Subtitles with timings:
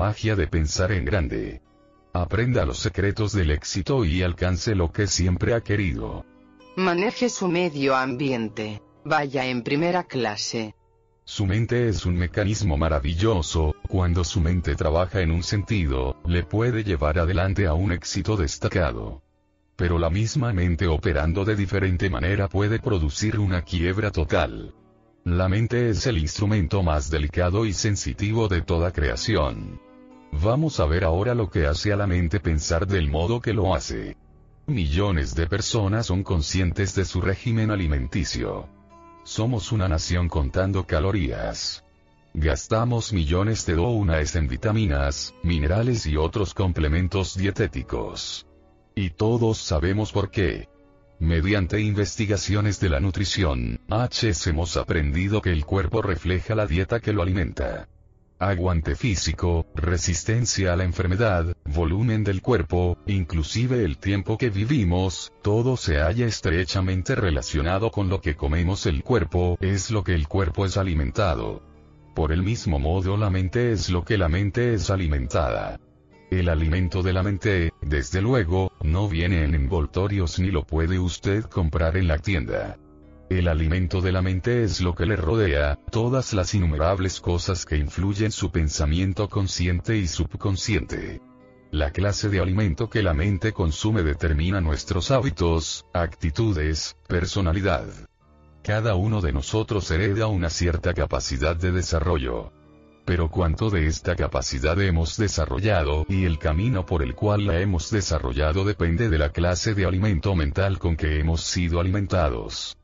[0.00, 1.60] magia de pensar en grande.
[2.14, 6.24] Aprenda los secretos del éxito y alcance lo que siempre ha querido.
[6.76, 8.80] Maneje su medio ambiente.
[9.04, 10.74] Vaya en primera clase.
[11.24, 16.82] Su mente es un mecanismo maravilloso, cuando su mente trabaja en un sentido, le puede
[16.82, 19.22] llevar adelante a un éxito destacado.
[19.76, 24.74] Pero la misma mente operando de diferente manera puede producir una quiebra total.
[25.24, 29.89] La mente es el instrumento más delicado y sensitivo de toda creación.
[30.32, 33.74] Vamos a ver ahora lo que hace a la mente pensar del modo que lo
[33.74, 34.16] hace.
[34.66, 38.68] Millones de personas son conscientes de su régimen alimenticio.
[39.24, 41.84] Somos una nación contando calorías.
[42.32, 48.46] Gastamos millones de dólares en vitaminas, minerales y otros complementos dietéticos.
[48.94, 50.68] Y todos sabemos por qué.
[51.18, 57.12] Mediante investigaciones de la nutrición, HS hemos aprendido que el cuerpo refleja la dieta que
[57.12, 57.88] lo alimenta.
[58.40, 65.76] Aguante físico, resistencia a la enfermedad, volumen del cuerpo, inclusive el tiempo que vivimos, todo
[65.76, 70.64] se halla estrechamente relacionado con lo que comemos el cuerpo, es lo que el cuerpo
[70.64, 71.62] es alimentado.
[72.14, 75.78] Por el mismo modo la mente es lo que la mente es alimentada.
[76.30, 81.44] El alimento de la mente, desde luego, no viene en envoltorios ni lo puede usted
[81.44, 82.78] comprar en la tienda.
[83.30, 87.76] El alimento de la mente es lo que le rodea, todas las innumerables cosas que
[87.76, 91.20] influyen su pensamiento consciente y subconsciente.
[91.70, 97.86] La clase de alimento que la mente consume determina nuestros hábitos, actitudes, personalidad.
[98.64, 102.50] Cada uno de nosotros hereda una cierta capacidad de desarrollo
[103.06, 107.90] pero cuánto de esta capacidad hemos desarrollado y el camino por el cual la hemos
[107.90, 112.76] desarrollado depende de la clase de alimento mental con que hemos sido alimentados.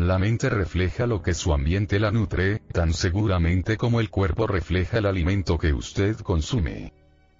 [0.00, 4.98] La mente refleja lo que su ambiente la nutre, tan seguramente como el cuerpo refleja
[4.98, 6.92] el alimento que usted consume.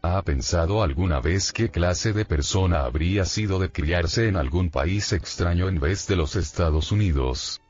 [0.02, 5.12] ¿Ha pensado alguna vez qué clase de persona habría sido de criarse en algún país
[5.12, 7.60] extraño en vez de los Estados Unidos?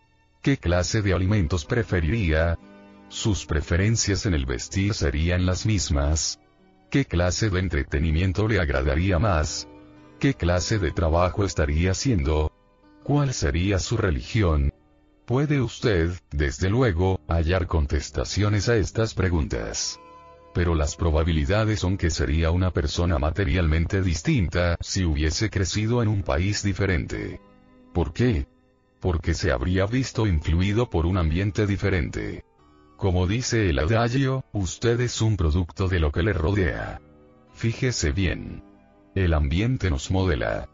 [0.41, 2.59] ¿Qué clase de alimentos preferiría?
[3.10, 6.41] ¿Sus preferencias en el vestir serían las mismas?
[6.91, 9.69] ¿Qué clase de entretenimiento le agradaría más?
[10.19, 12.50] ¿Qué clase de trabajo estaría haciendo?
[13.04, 14.72] ¿Cuál sería su religión?
[15.28, 20.00] Puede usted, desde luego, hallar contestaciones a estas preguntas.
[20.55, 26.22] Pero las probabilidades son que sería una persona materialmente distinta si hubiese crecido en un
[26.22, 27.43] país diferente.
[27.93, 28.47] ¿Por qué?
[29.00, 32.47] Porque se habría visto influido por un ambiente diferente.
[32.97, 37.03] Como dice el adagio, usted es un producto de lo que le rodea.
[37.53, 38.62] Fíjese bien.
[39.15, 40.71] El ambiente nos modela.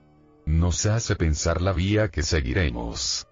[0.46, 3.26] Nos hace pensar la vía que seguiremos.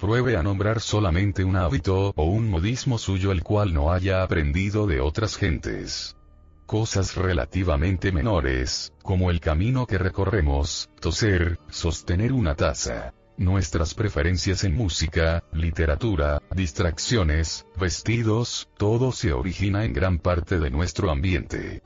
[0.00, 4.86] Pruebe a nombrar solamente un hábito o un modismo suyo el cual no haya aprendido
[4.86, 6.16] de otras gentes.
[6.64, 14.74] Cosas relativamente menores, como el camino que recorremos, toser, sostener una taza nuestras preferencias en
[14.74, 21.82] música, literatura, distracciones, vestidos, todo se origina en gran parte de nuestro ambiente.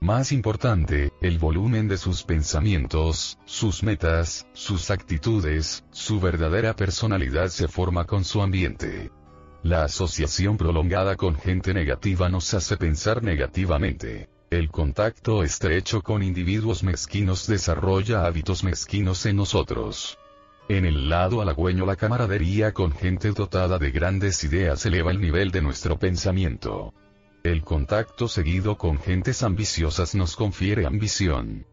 [0.00, 7.66] Más importante, el volumen de sus pensamientos, sus metas, sus actitudes, su verdadera personalidad se
[7.66, 9.10] forma con su ambiente.
[9.64, 14.28] La asociación prolongada con gente negativa nos hace pensar negativamente.
[14.50, 20.16] El contacto estrecho con individuos mezquinos desarrolla hábitos mezquinos en nosotros.
[20.68, 25.50] En el lado halagüeño la camaradería con gente dotada de grandes ideas eleva el nivel
[25.50, 26.94] de nuestro pensamiento.
[27.48, 31.64] El contacto seguido con gentes ambiciosas nos confiere ambición.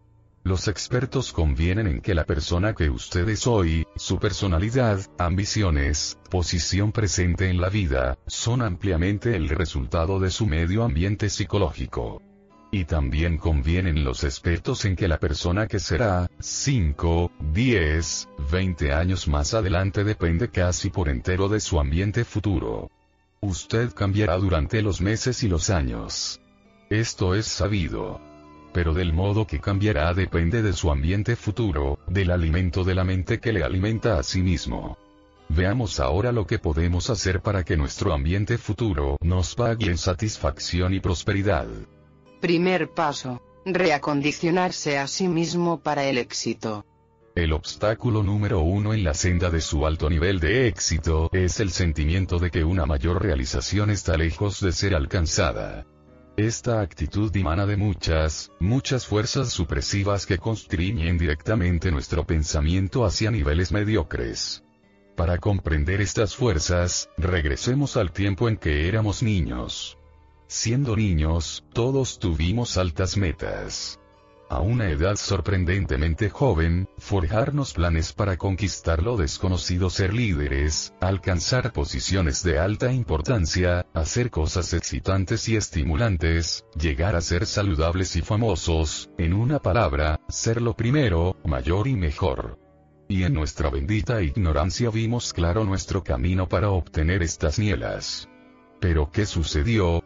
[0.41, 6.93] Los expertos convienen en que la persona que usted es hoy, su personalidad, ambiciones, posición
[6.93, 12.21] presente en la vida, son ampliamente el resultado de su medio ambiente psicológico.
[12.71, 19.27] Y también convienen los expertos en que la persona que será, 5, 10, 20 años
[19.27, 22.89] más adelante depende casi por entero de su ambiente futuro.
[23.41, 26.41] Usted cambiará durante los meses y los años.
[26.89, 28.19] Esto es sabido.
[28.73, 33.39] Pero del modo que cambiará depende de su ambiente futuro, del alimento de la mente
[33.39, 34.97] que le alimenta a sí mismo.
[35.49, 40.93] Veamos ahora lo que podemos hacer para que nuestro ambiente futuro nos pague en satisfacción
[40.93, 41.67] y prosperidad.
[42.41, 43.41] Primer paso.
[43.65, 46.85] Reacondicionarse a sí mismo para el éxito.
[47.35, 51.71] El obstáculo número uno en la senda de su alto nivel de éxito es el
[51.71, 55.85] sentimiento de que una mayor realización está lejos de ser alcanzada.
[56.37, 63.73] Esta actitud dimana de muchas, muchas fuerzas supresivas que constriñen directamente nuestro pensamiento hacia niveles
[63.73, 64.63] mediocres.
[65.17, 69.97] Para comprender estas fuerzas, regresemos al tiempo en que éramos niños.
[70.47, 73.99] Siendo niños, todos tuvimos altas metas.
[74.47, 82.43] A una edad sorprendentemente joven, forjarnos planes para conquistar lo desconocido, ser líderes, alcanzar posiciones
[82.43, 89.33] de alta importancia, hacer cosas excitantes y estimulantes, llegar a ser saludables y famosos, en
[89.33, 92.59] una palabra, ser lo primero, mayor y mejor.
[93.07, 98.29] Y en nuestra bendita ignorancia vimos claro nuestro camino para obtener estas nielas.
[98.79, 100.03] Pero ¿qué sucedió?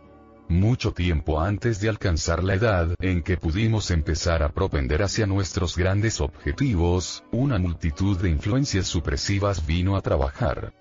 [0.50, 5.78] Mucho tiempo antes de alcanzar la edad en que pudimos empezar a propender hacia nuestros
[5.78, 10.74] grandes objetivos, una multitud de influencias supresivas vino a trabajar.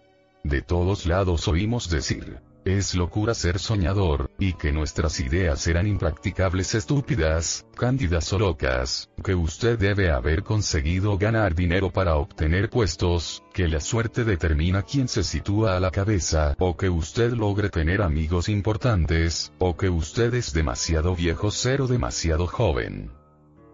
[0.43, 6.75] De todos lados oímos decir, es locura ser soñador, y que nuestras ideas eran impracticables,
[6.75, 13.69] estúpidas, cándidas o locas, que usted debe haber conseguido ganar dinero para obtener puestos, que
[13.69, 18.49] la suerte determina quién se sitúa a la cabeza, o que usted logre tener amigos
[18.49, 23.18] importantes, o que usted es demasiado viejo ser o demasiado joven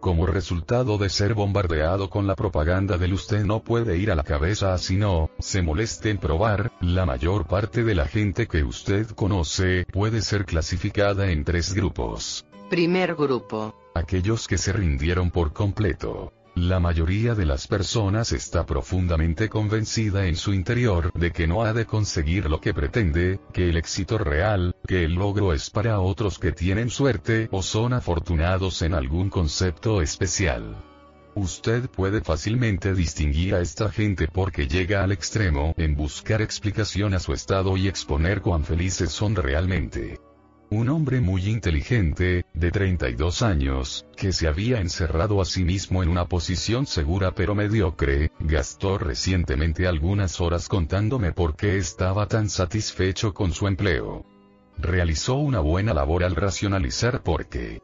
[0.05, 4.23] como resultado de ser bombardeado con la propaganda del usted no puede ir a la
[4.23, 9.07] cabeza así no, se moleste en probar, la mayor parte de la gente que usted
[9.13, 12.45] conoce puede ser clasificada en tres grupos.
[12.69, 13.75] Primer grupo.
[13.95, 16.35] Aquellos que se rindieron por completo.
[16.57, 21.73] La mayoría de las personas está profundamente convencida en su interior de que no ha
[21.73, 26.39] de conseguir lo que pretende, que el éxito real, que el logro es para otros
[26.39, 30.77] que tienen suerte o son afortunados en algún concepto especial.
[31.35, 37.19] Usted puede fácilmente distinguir a esta gente porque llega al extremo en buscar explicación a
[37.19, 40.21] su estado y exponer cuán felices son realmente.
[40.71, 46.09] Un hombre muy inteligente, de 32 años, que se había encerrado a sí mismo en
[46.09, 53.35] una posición segura pero mediocre, gastó recientemente algunas horas contándome por qué estaba tan satisfecho
[53.35, 54.25] con su empleo.
[54.79, 57.81] Realizó una buena labor al racionalizar por qué.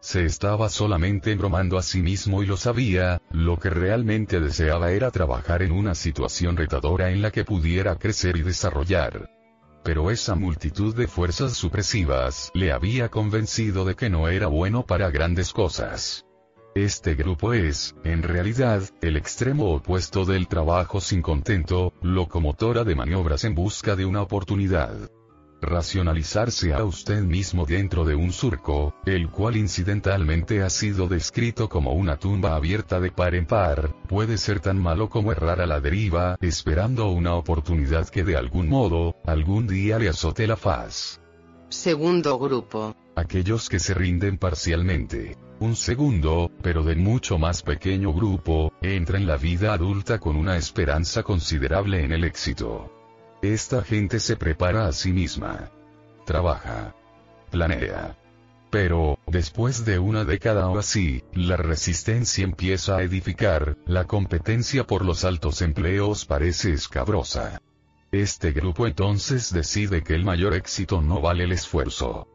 [0.00, 5.10] Se estaba solamente embromando a sí mismo y lo sabía, lo que realmente deseaba era
[5.10, 9.41] trabajar en una situación retadora en la que pudiera crecer y desarrollar
[9.82, 15.10] pero esa multitud de fuerzas supresivas le había convencido de que no era bueno para
[15.10, 16.26] grandes cosas.
[16.74, 23.44] Este grupo es, en realidad, el extremo opuesto del trabajo sin contento, locomotora de maniobras
[23.44, 25.10] en busca de una oportunidad
[25.62, 31.92] racionalizarse a usted mismo dentro de un surco, el cual incidentalmente ha sido descrito como
[31.92, 35.80] una tumba abierta de par en par, puede ser tan malo como errar a la
[35.80, 41.20] deriva, esperando una oportunidad que de algún modo, algún día le azote la faz.
[41.68, 42.94] Segundo grupo.
[43.16, 45.38] Aquellos que se rinden parcialmente.
[45.60, 50.56] Un segundo, pero de mucho más pequeño grupo, entra en la vida adulta con una
[50.56, 53.01] esperanza considerable en el éxito.
[53.42, 55.68] Esta gente se prepara a sí misma.
[56.24, 56.94] Trabaja.
[57.50, 58.16] Planea.
[58.70, 65.04] Pero, después de una década o así, la resistencia empieza a edificar, la competencia por
[65.04, 67.60] los altos empleos parece escabrosa.
[68.12, 72.28] Este grupo entonces decide que el mayor éxito no vale el esfuerzo.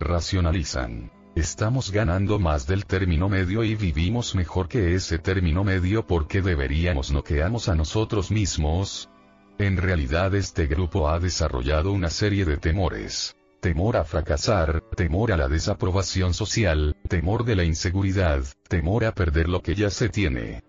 [0.00, 1.12] Racionalizan.
[1.36, 7.10] Estamos ganando más del término medio y vivimos mejor que ese término medio porque deberíamos
[7.10, 9.10] noqueamos a nosotros mismos,
[9.58, 13.36] en realidad este grupo ha desarrollado una serie de temores.
[13.60, 19.48] Temor a fracasar, temor a la desaprobación social, temor de la inseguridad, temor a perder
[19.48, 20.62] lo que ya se tiene.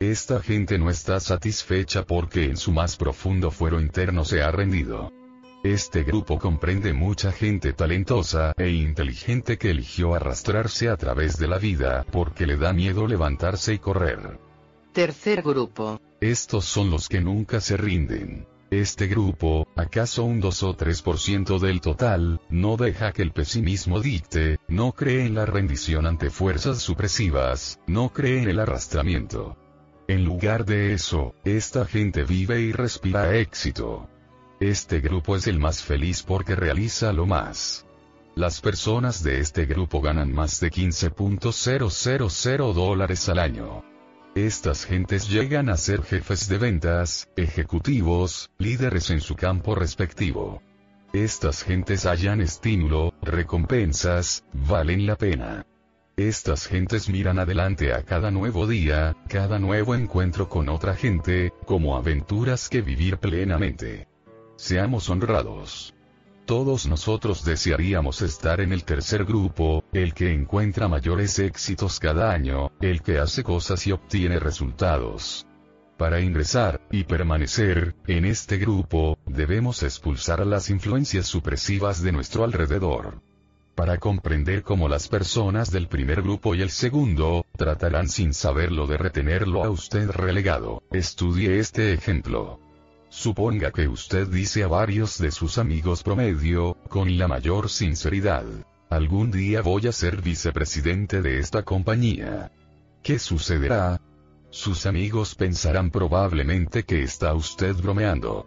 [0.00, 5.12] Esta gente no está satisfecha porque en su más profundo fuero interno se ha rendido.
[5.62, 11.58] Este grupo comprende mucha gente talentosa e inteligente que eligió arrastrarse a través de la
[11.58, 14.49] vida porque le da miedo levantarse y correr.
[14.92, 16.00] Tercer grupo.
[16.20, 18.48] Estos son los que nunca se rinden.
[18.70, 24.58] Este grupo, acaso un 2 o 3% del total, no deja que el pesimismo dicte,
[24.66, 29.56] no cree en la rendición ante fuerzas supresivas, no cree en el arrastramiento.
[30.08, 34.08] En lugar de eso, esta gente vive y respira éxito.
[34.58, 37.86] Este grupo es el más feliz porque realiza lo más.
[38.34, 43.84] Las personas de este grupo ganan más de 15.000 dólares al año.
[44.36, 50.62] Estas gentes llegan a ser jefes de ventas, ejecutivos, líderes en su campo respectivo.
[51.12, 55.66] Estas gentes hallan estímulo, recompensas, valen la pena.
[56.16, 61.96] Estas gentes miran adelante a cada nuevo día, cada nuevo encuentro con otra gente, como
[61.96, 64.06] aventuras que vivir plenamente.
[64.54, 65.92] Seamos honrados.
[66.50, 72.72] Todos nosotros desearíamos estar en el tercer grupo, el que encuentra mayores éxitos cada año,
[72.80, 75.46] el que hace cosas y obtiene resultados.
[75.96, 83.22] Para ingresar, y permanecer, en este grupo, debemos expulsar las influencias supresivas de nuestro alrededor.
[83.76, 88.96] Para comprender cómo las personas del primer grupo y el segundo, tratarán sin saberlo de
[88.96, 92.58] retenerlo a usted relegado, estudie este ejemplo.
[93.10, 98.44] Suponga que usted dice a varios de sus amigos promedio, con la mayor sinceridad,
[98.88, 102.52] algún día voy a ser vicepresidente de esta compañía.
[103.02, 104.00] ¿Qué sucederá?
[104.50, 108.46] Sus amigos pensarán probablemente que está usted bromeando.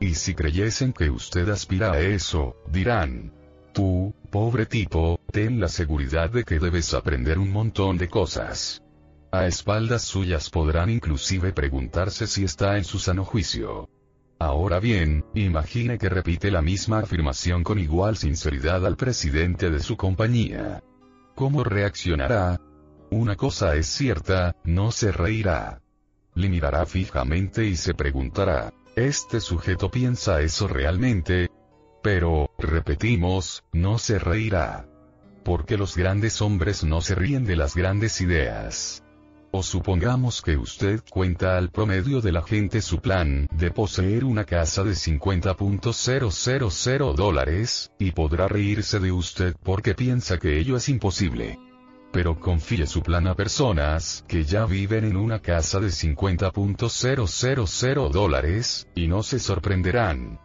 [0.00, 3.32] Y si creyesen que usted aspira a eso, dirán,
[3.72, 8.80] tú, pobre tipo, ten la seguridad de que debes aprender un montón de cosas.
[9.32, 13.88] A espaldas suyas podrán inclusive preguntarse si está en su sano juicio.
[14.44, 19.96] Ahora bien, imagine que repite la misma afirmación con igual sinceridad al presidente de su
[19.96, 20.84] compañía.
[21.34, 22.60] ¿Cómo reaccionará?
[23.10, 25.80] Una cosa es cierta, no se reirá.
[26.34, 31.48] Le mirará fijamente y se preguntará, ¿este sujeto piensa eso realmente?
[32.02, 34.86] Pero, repetimos, no se reirá.
[35.42, 39.03] Porque los grandes hombres no se ríen de las grandes ideas.
[39.56, 44.44] O supongamos que usted cuenta al promedio de la gente su plan de poseer una
[44.44, 51.60] casa de 50.000 dólares, y podrá reírse de usted porque piensa que ello es imposible.
[52.10, 58.88] Pero confíe su plan a personas que ya viven en una casa de 50.000 dólares,
[58.96, 60.40] y no se sorprenderán.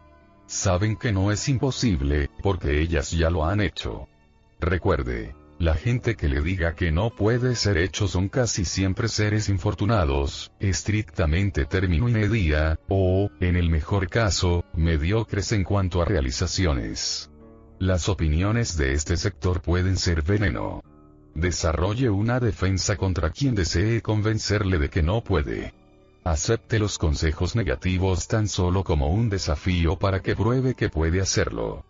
[0.46, 4.06] Saben que no es imposible, porque ellas ya lo han hecho.
[4.60, 9.50] Recuerde, la gente que le diga que no puede ser hecho son casi siempre seres
[9.50, 17.30] infortunados, estrictamente término y media, o, en el mejor caso, mediocres en cuanto a realizaciones.
[17.78, 20.82] Las opiniones de este sector pueden ser veneno.
[21.34, 25.74] Desarrolle una defensa contra quien desee convencerle de que no puede.
[26.24, 31.84] Acepte los consejos negativos tan solo como un desafío para que pruebe que puede hacerlo.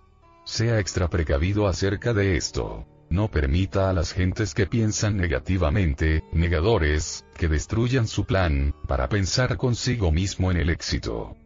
[0.45, 2.85] Sea extra precavido acerca de esto.
[3.11, 9.57] No permita a las gentes que piensan negativamente, negadores, que destruyan su plan, para pensar
[9.57, 11.37] consigo mismo en el éxito.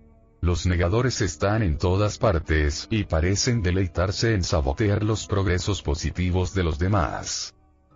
[0.43, 6.65] Los negadores están en todas partes, y parecen deleitarse en sabotear los progresos positivos de
[6.65, 7.54] los demás.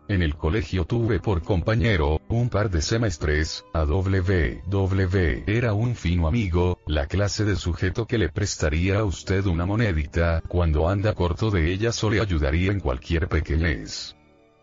[0.09, 4.63] En el colegio tuve por compañero, un par de semestres, a W.
[4.67, 5.45] W.
[5.47, 10.43] Era un fino amigo, la clase de sujeto que le prestaría a usted una monedita,
[10.49, 14.17] cuando anda corto de ellas o le ayudaría en cualquier pequeñez.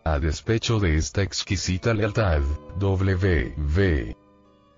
[0.04, 2.42] A despecho de esta exquisita lealtad,
[2.80, 3.54] W.
[3.56, 4.16] V.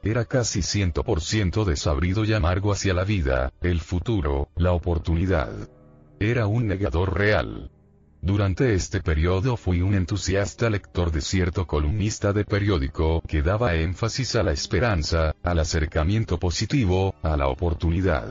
[0.02, 5.70] Era casi 100% desabrido y amargo hacia la vida, el futuro, la oportunidad.
[6.20, 7.70] Era un negador real.
[8.28, 14.36] Durante este periodo fui un entusiasta lector de cierto columnista de periódico que daba énfasis
[14.36, 18.28] a la esperanza, al acercamiento positivo, a la oportunidad.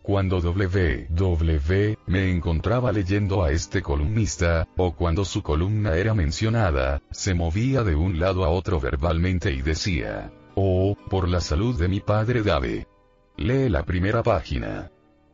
[0.00, 7.34] Cuando WW me encontraba leyendo a este columnista, o cuando su columna era mencionada, se
[7.34, 12.00] movía de un lado a otro verbalmente y decía, Oh, por la salud de mi
[12.00, 12.88] padre Dave.
[13.36, 14.90] Lee la primera página.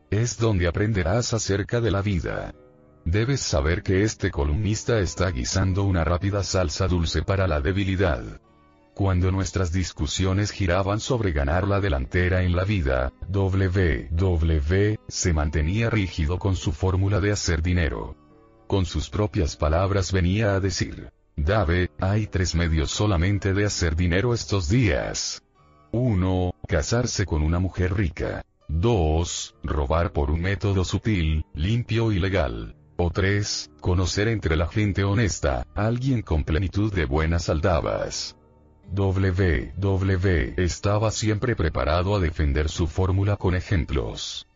[0.09, 2.53] Es donde aprenderás acerca de la vida.
[3.05, 8.41] Debes saber que este columnista está guisando una rápida salsa dulce para la debilidad.
[8.95, 16.39] Cuando nuestras discusiones giraban sobre ganar la delantera en la vida, WW se mantenía rígido
[16.39, 18.15] con su fórmula de hacer dinero.
[18.65, 24.33] Con sus propias palabras venía a decir, Dave, hay tres medios solamente de hacer dinero
[24.33, 25.43] estos días.
[25.91, 26.55] 1.
[26.67, 28.43] Casarse con una mujer rica.
[28.69, 29.57] 2.
[29.63, 32.75] Robar por un método sutil, limpio y legal.
[32.97, 33.71] O 3.
[33.81, 38.37] Conocer entre la gente honesta, alguien con plenitud de buenas aldabas.
[38.93, 44.47] WW estaba siempre preparado a defender su fórmula con ejemplos.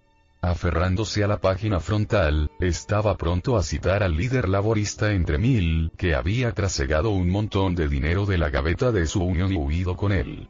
[0.42, 6.16] Aferrándose a la página frontal, estaba pronto a citar al líder laborista entre mil, que
[6.16, 10.14] había trasegado un montón de dinero de la gaveta de su unión y huido con
[10.14, 10.48] él.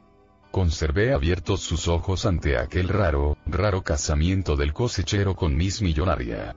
[0.51, 6.55] Conservé abiertos sus ojos ante aquel raro, raro casamiento del cosechero con Miss Millonaria.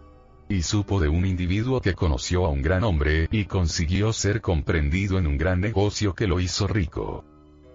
[0.53, 5.17] Y supo de un individuo que conoció a un gran hombre y consiguió ser comprendido
[5.17, 7.25] en un gran negocio que lo hizo rico.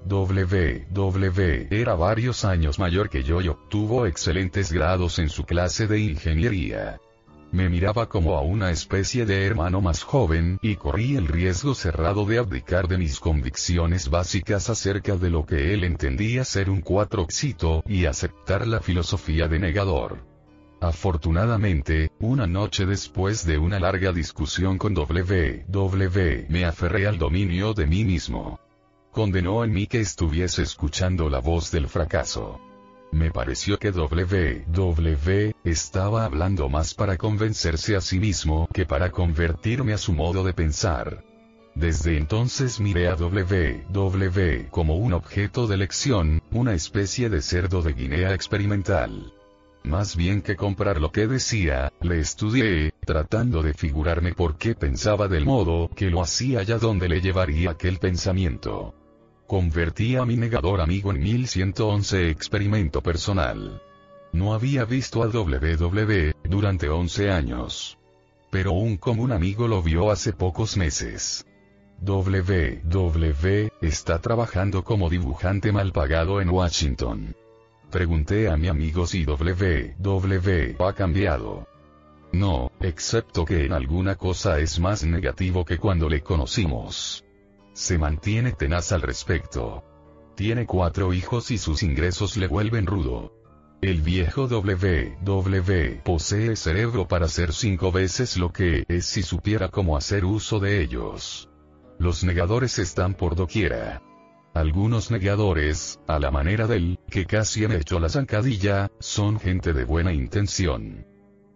[0.05, 1.67] W.
[1.71, 7.01] era varios años mayor que yo y obtuvo excelentes grados en su clase de ingeniería.
[7.51, 12.25] Me miraba como a una especie de hermano más joven, y corrí el riesgo cerrado
[12.25, 17.83] de abdicar de mis convicciones básicas acerca de lo que él entendía ser un cuatroxito,
[17.87, 20.36] y aceptar la filosofía de negador.
[20.79, 26.45] Afortunadamente, una noche después de una larga discusión con W.
[26.49, 28.59] me aferré al dominio de mí mismo
[29.17, 32.61] condenó en mí que estuviese escuchando la voz del fracaso.
[33.11, 35.55] Me pareció que W.
[35.63, 40.53] estaba hablando más para convencerse a sí mismo que para convertirme a su modo de
[40.53, 41.23] pensar.
[41.73, 44.67] Desde entonces miré a W.
[44.69, 49.33] como un objeto de elección, una especie de cerdo de Guinea experimental.
[49.87, 55.29] Más bien que comprar lo que decía, le estudié, tratando de figurarme por qué pensaba
[55.29, 58.93] del modo que lo hacía allá donde le llevaría aquel pensamiento.
[59.47, 63.81] Convertí a mi negador amigo en 1111 experimento personal.
[64.33, 67.97] No había visto a WW durante 11 años.
[68.51, 71.45] Pero un común amigo lo vio hace pocos meses.
[72.01, 77.33] WW está trabajando como dibujante mal pagado en Washington.
[77.91, 81.67] Pregunté a mi amigo si WW ha cambiado.
[82.33, 87.23] No, excepto que en alguna cosa es más negativo que cuando le conocimos
[87.77, 89.83] se mantiene tenaz al respecto.
[90.35, 93.33] Tiene cuatro hijos y sus ingresos le vuelven rudo.
[93.83, 99.95] El viejo WW posee cerebro para hacer cinco veces lo que es si supiera cómo
[99.95, 101.49] hacer uso de ellos.
[101.99, 104.01] Los negadores están por doquiera.
[104.57, 109.85] Algunos negadores, a la manera del, que casi han hecho la zancadilla, son gente de
[109.85, 111.05] buena intención.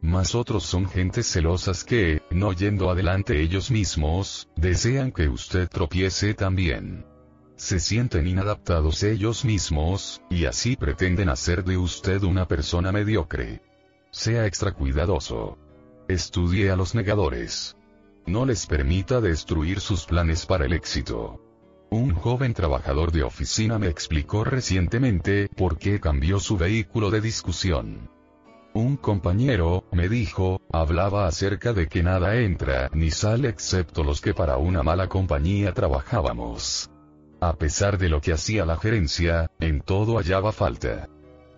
[0.01, 6.35] Mas otros son gentes celosas que, no yendo adelante ellos mismos, desean que usted tropiece
[6.35, 7.03] también.
[7.55, 13.63] Se sienten inadaptados ellos mismos, y así pretenden hacer de usted una persona mediocre.
[14.11, 15.57] Sea extra cuidadoso.
[16.07, 17.75] Estudie a los negadores.
[18.27, 21.41] No les permita destruir sus planes para el éxito.
[21.93, 28.09] Un joven trabajador de oficina me explicó recientemente por qué cambió su vehículo de discusión.
[28.73, 34.33] Un compañero, me dijo, hablaba acerca de que nada entra ni sale excepto los que
[34.33, 36.89] para una mala compañía trabajábamos.
[37.41, 41.09] A pesar de lo que hacía la gerencia, en todo hallaba falta.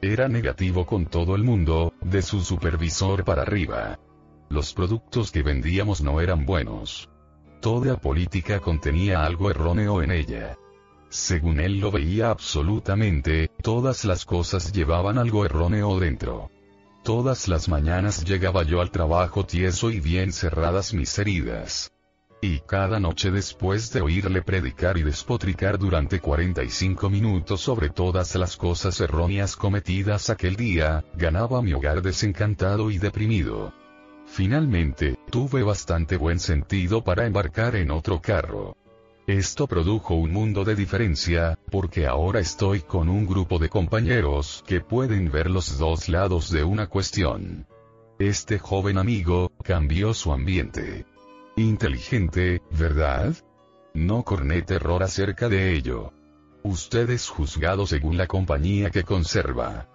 [0.02, 4.00] Era negativo con todo el mundo, de su supervisor para arriba.
[4.50, 7.13] Los productos que vendíamos no eran buenos.
[7.64, 10.58] Toda política contenía algo erróneo en ella.
[11.08, 16.52] Según él lo veía absolutamente, todas las cosas llevaban algo erróneo dentro.
[17.06, 21.94] Todas las mañanas llegaba yo al trabajo tieso y bien cerradas mis heridas.
[22.42, 28.58] Y cada noche después de oírle predicar y despotricar durante 45 minutos sobre todas las
[28.58, 33.72] cosas erróneas cometidas aquel día, ganaba mi hogar desencantado y deprimido.
[34.34, 38.76] Finalmente, tuve bastante buen sentido para embarcar en otro carro.
[39.28, 44.82] Esto produjo un mundo de diferencia, porque ahora estoy con un grupo de compañeros que
[44.82, 47.68] pueden ver los dos lados de una cuestión.
[48.18, 51.06] Este joven amigo, cambió su ambiente.
[51.56, 53.36] Inteligente, ¿verdad?
[53.94, 56.12] No corné terror acerca de ello.
[56.64, 59.88] Usted es juzgado según la compañía que conserva.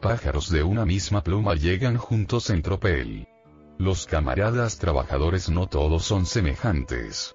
[0.00, 3.28] Pájaros de una misma pluma llegan juntos en tropel.
[3.82, 7.34] Los camaradas trabajadores no todos son semejantes.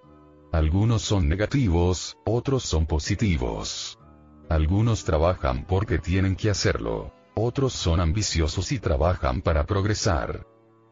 [0.54, 4.00] Algunos son negativos, otros son positivos.
[4.48, 7.12] Algunos trabajan porque tienen que hacerlo.
[7.36, 10.48] Otros son ambiciosos y trabajan para progresar.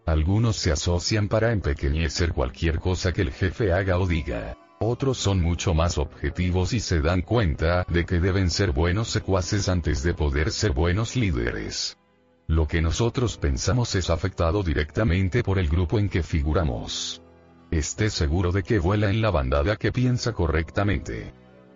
[0.06, 4.58] Algunos se asocian para empequeñecer cualquier cosa que el jefe haga o diga.
[4.82, 9.70] Otros son mucho más objetivos y se dan cuenta de que deben ser buenos secuaces
[9.70, 11.98] antes de poder ser buenos líderes.
[12.48, 17.22] Lo que nosotros pensamos es afectado directamente por el grupo en que figuramos.
[17.72, 21.34] Esté seguro de que vuela en la bandada que piensa correctamente.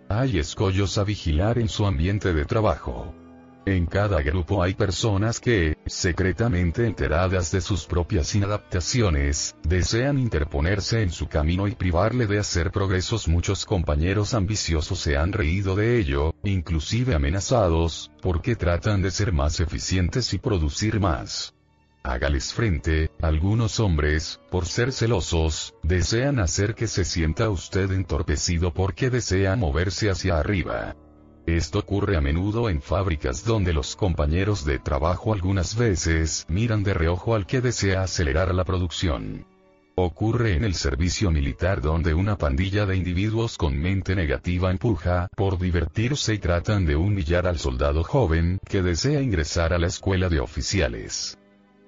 [0.08, 3.12] Hay escollos a vigilar en su ambiente de trabajo.
[3.70, 11.10] En cada grupo hay personas que, secretamente enteradas de sus propias inadaptaciones, desean interponerse en
[11.10, 13.28] su camino y privarle de hacer progresos.
[13.28, 19.60] Muchos compañeros ambiciosos se han reído de ello, inclusive amenazados, porque tratan de ser más
[19.60, 21.54] eficientes y producir más.
[22.02, 29.10] Hágales frente, algunos hombres, por ser celosos, desean hacer que se sienta usted entorpecido porque
[29.10, 30.96] desea moverse hacia arriba.
[31.56, 36.94] Esto ocurre a menudo en fábricas donde los compañeros de trabajo algunas veces miran de
[36.94, 39.46] reojo al que desea acelerar la producción.
[39.96, 45.58] Ocurre en el servicio militar donde una pandilla de individuos con mente negativa empuja por
[45.58, 50.38] divertirse y tratan de humillar al soldado joven que desea ingresar a la escuela de
[50.38, 51.36] oficiales.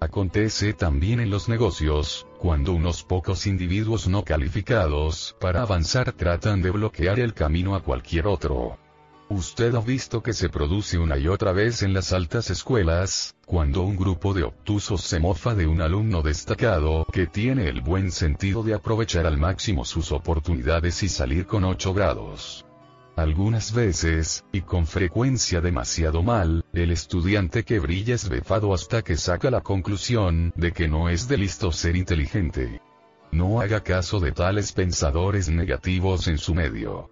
[0.01, 6.73] Acontece también en los negocios, cuando unos pocos individuos no calificados para avanzar tratan de
[6.73, 8.82] bloquear el camino a cualquier otro.
[9.35, 13.81] Usted ha visto que se produce una y otra vez en las altas escuelas, cuando
[13.81, 18.63] un grupo de obtusos se mofa de un alumno destacado que tiene el buen sentido
[18.63, 22.67] de aprovechar al máximo sus oportunidades y salir con 8 grados.
[23.17, 29.17] Algunas veces, y con frecuencia demasiado mal, el estudiante que brilla es befado hasta que
[29.17, 32.83] saca la conclusión de que no es de listo ser inteligente.
[33.31, 37.12] No haga caso de tales pensadores negativos en su medio.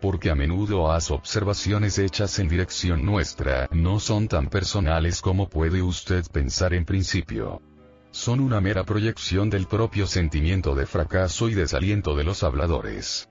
[0.00, 5.82] Porque a menudo las observaciones hechas en dirección nuestra no son tan personales como puede
[5.82, 7.60] usted pensar en principio.
[8.10, 13.28] Son una mera proyección del propio sentimiento de fracaso y desaliento de los habladores.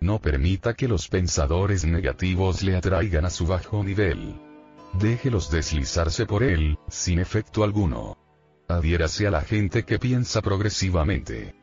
[0.00, 4.40] No permita que los pensadores negativos le atraigan a su bajo nivel.
[4.94, 8.16] Déjelos deslizarse por él, sin efecto alguno.
[8.68, 11.54] Adhiérase a la gente que piensa progresivamente.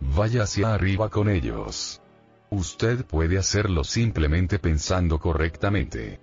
[0.00, 2.02] Vaya hacia arriba con ellos.
[2.50, 6.20] Usted puede hacerlo simplemente pensando correctamente.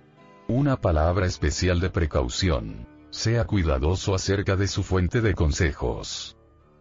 [0.48, 2.88] Una palabra especial de precaución.
[3.10, 6.36] Sea cuidadoso acerca de su fuente de consejos.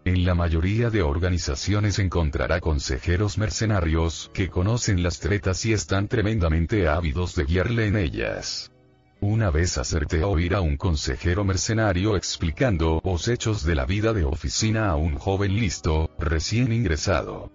[0.06, 6.88] En la mayoría de organizaciones encontrará consejeros mercenarios que conocen las tretas y están tremendamente
[6.88, 8.72] ávidos de guiarle en ellas.
[9.20, 14.26] Una vez acerté oír a un consejero mercenario explicando los hechos de la vida de
[14.26, 17.52] oficina a un joven listo, recién ingresado.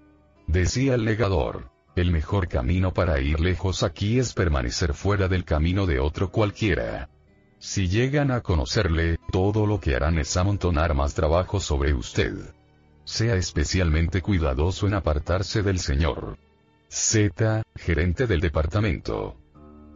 [0.47, 5.87] Decía el legador, el mejor camino para ir lejos aquí es permanecer fuera del camino
[5.87, 7.09] de otro cualquiera.
[7.59, 12.35] Si llegan a conocerle, todo lo que harán es amontonar más trabajo sobre usted.
[13.05, 16.39] Sea especialmente cuidadoso en apartarse del señor
[16.89, 19.37] Z, gerente del departamento.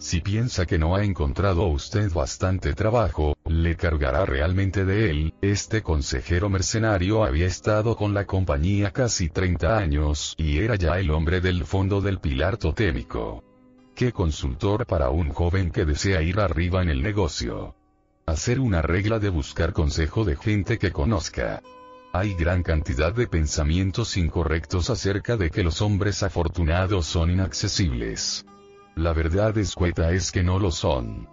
[0.02, 5.80] Si piensa que no ha encontrado usted bastante trabajo, le cargará realmente de él, este
[5.80, 11.40] consejero mercenario había estado con la compañía casi 30 años y era ya el hombre
[11.40, 13.44] del fondo del pilar totémico.
[13.94, 17.76] ¿Qué consultor para un joven que desea ir arriba en el negocio?
[18.26, 21.62] Hacer una regla de buscar consejo de gente que conozca.
[22.12, 28.44] Hay gran cantidad de pensamientos incorrectos acerca de que los hombres afortunados son inaccesibles.
[28.96, 31.28] La verdad escueta es que no lo son.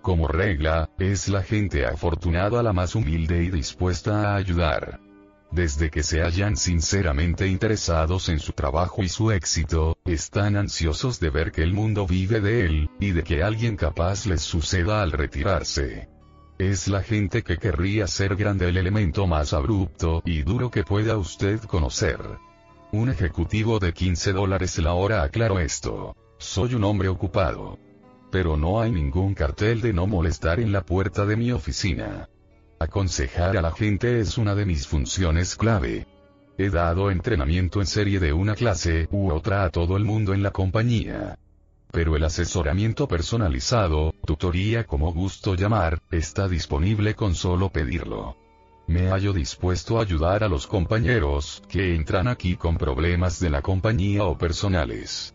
[0.00, 5.00] Como regla, es la gente afortunada la más humilde y dispuesta a ayudar
[5.52, 11.30] desde que se hallan sinceramente interesados en su trabajo y su éxito, están ansiosos de
[11.30, 15.12] ver que el mundo vive de él, y de que alguien capaz les suceda al
[15.12, 16.08] retirarse.
[16.58, 21.18] Es la gente que querría ser grande el elemento más abrupto y duro que pueda
[21.18, 22.18] usted conocer.
[22.92, 26.14] Un ejecutivo de 15 dólares la hora aclaró esto.
[26.42, 27.78] Soy un hombre ocupado.
[28.32, 32.28] Pero no hay ningún cartel de no molestar en la puerta de mi oficina.
[32.80, 36.06] Aconsejar a la gente es una de mis funciones clave.
[36.58, 40.42] He dado entrenamiento en serie de una clase u otra a todo el mundo en
[40.42, 41.38] la compañía.
[41.92, 48.36] Pero el asesoramiento personalizado, tutoría como gusto llamar, está disponible con solo pedirlo.
[48.88, 53.62] Me hallo dispuesto a ayudar a los compañeros que entran aquí con problemas de la
[53.62, 55.34] compañía o personales.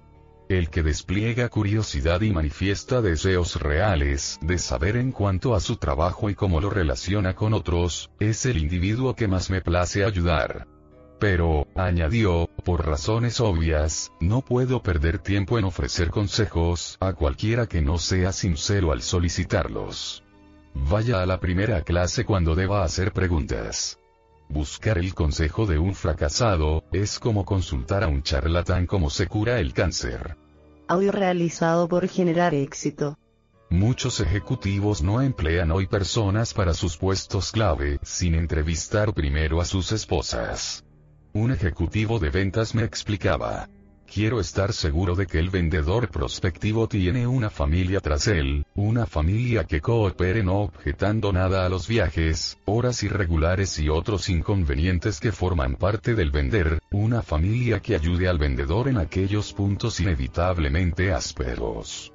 [0.50, 6.30] El que despliega curiosidad y manifiesta deseos reales de saber en cuanto a su trabajo
[6.30, 10.66] y cómo lo relaciona con otros, es el individuo que más me place ayudar.
[11.20, 17.82] Pero, añadió, por razones obvias, no puedo perder tiempo en ofrecer consejos a cualquiera que
[17.82, 20.24] no sea sincero al solicitarlos.
[20.74, 24.00] Vaya a la primera clase cuando deba hacer preguntas.
[24.50, 29.60] Buscar el consejo de un fracasado, es como consultar a un charlatán cómo se cura
[29.60, 30.38] el cáncer.
[30.88, 33.18] Audio realizado por Generar Éxito.
[33.70, 39.92] Muchos ejecutivos no emplean hoy personas para sus puestos clave, sin entrevistar primero a sus
[39.92, 40.86] esposas.
[41.34, 43.68] Un ejecutivo de ventas me explicaba.
[44.12, 49.66] Quiero estar seguro de que el vendedor prospectivo tiene una familia tras él, una familia
[49.66, 55.76] que coopere no objetando nada a los viajes, horas irregulares y otros inconvenientes que forman
[55.76, 62.14] parte del vender, una familia que ayude al vendedor en aquellos puntos inevitablemente ásperos.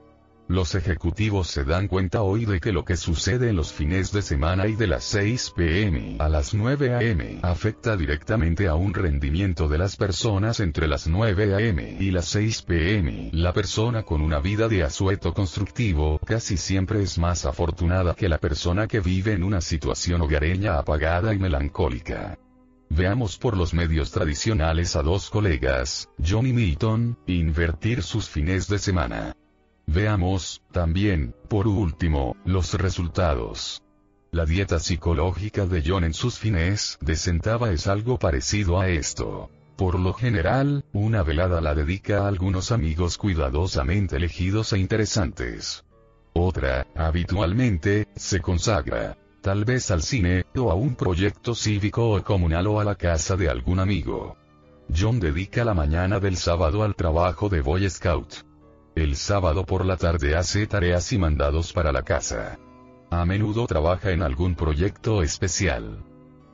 [0.52, 4.20] Los ejecutivos se dan cuenta hoy de que lo que sucede en los fines de
[4.20, 9.66] semana y de las 6 pm a las 9 am afecta directamente a un rendimiento
[9.66, 13.30] de las personas entre las 9 am y las 6 pm.
[13.32, 18.36] La persona con una vida de asueto constructivo casi siempre es más afortunada que la
[18.36, 22.38] persona que vive en una situación hogareña apagada y melancólica.
[22.90, 28.78] Veamos por los medios tradicionales a dos colegas, John y Milton, invertir sus fines de
[28.78, 29.34] semana.
[29.86, 33.82] Veamos, también, por último, los resultados.
[34.30, 39.50] La dieta psicológica de John en sus fines de sentaba es algo parecido a esto.
[39.76, 45.84] Por lo general, una velada la dedica a algunos amigos cuidadosamente elegidos e interesantes.
[46.34, 52.68] Otra, habitualmente, se consagra, tal vez al cine, o a un proyecto cívico o comunal
[52.68, 54.36] o a la casa de algún amigo.
[54.96, 58.51] John dedica la mañana del sábado al trabajo de Boy Scout.
[58.94, 62.58] El sábado por la tarde hace tareas y mandados para la casa.
[63.10, 66.04] A menudo trabaja en algún proyecto especial.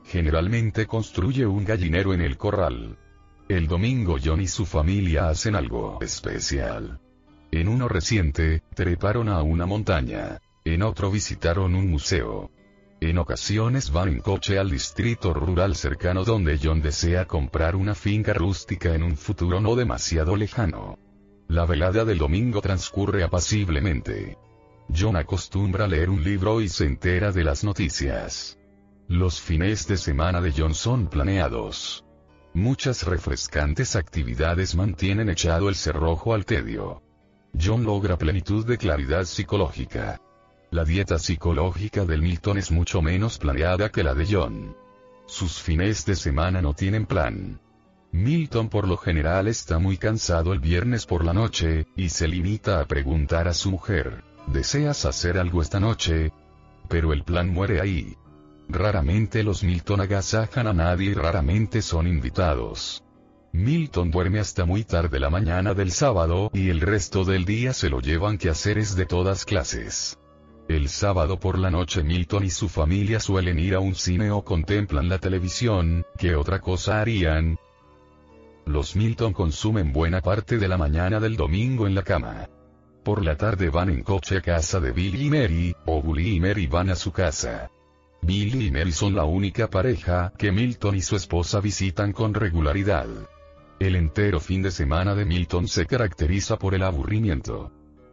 [0.05, 2.97] Generalmente construye un gallinero en el corral.
[3.49, 7.01] El domingo John y su familia hacen algo especial.
[7.51, 10.39] En uno reciente, treparon a una montaña.
[10.63, 12.51] En otro visitaron un museo.
[13.01, 18.33] En ocasiones van en coche al distrito rural cercano donde John desea comprar una finca
[18.33, 20.97] rústica en un futuro no demasiado lejano.
[21.49, 24.37] La velada del domingo transcurre apaciblemente.
[24.95, 28.59] John acostumbra leer un libro y se entera de las noticias.
[29.07, 32.05] Los fines de semana de John son planeados.
[32.53, 37.01] Muchas refrescantes actividades mantienen echado el cerrojo al tedio.
[37.59, 40.21] John logra plenitud de claridad psicológica.
[40.69, 44.77] La dieta psicológica del Milton es mucho menos planeada que la de John.
[45.25, 47.59] Sus fines de semana no tienen plan.
[48.11, 52.79] Milton por lo general está muy cansado el viernes por la noche, y se limita
[52.79, 56.31] a preguntar a su mujer, ¿deseas hacer algo esta noche?
[56.87, 58.17] Pero el plan muere ahí.
[58.67, 63.03] Raramente los Milton agasajan a nadie y raramente son invitados.
[63.51, 67.89] Milton duerme hasta muy tarde la mañana del sábado y el resto del día se
[67.89, 70.19] lo llevan quehaceres de todas clases.
[70.67, 74.43] El sábado por la noche Milton y su familia suelen ir a un cine o
[74.43, 77.57] contemplan la televisión, ¿qué otra cosa harían?
[78.69, 82.47] Los Milton consumen buena parte de la mañana del domingo en la cama.
[83.03, 86.39] Por la tarde van en coche a casa de Billy y Mary, o Bully y
[86.39, 87.71] Mary van a su casa.
[88.21, 93.07] Billy y Mary son la única pareja que Milton y su esposa visitan con regularidad.
[93.79, 97.71] El entero fin de semana de Milton se caracteriza por el aburrimiento.